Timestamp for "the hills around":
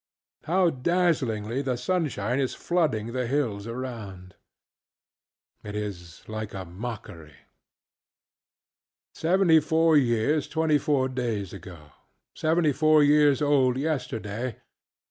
3.13-4.33